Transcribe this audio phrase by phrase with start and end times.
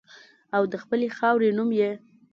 [0.55, 1.91] او د خپلې خاورې نوم یې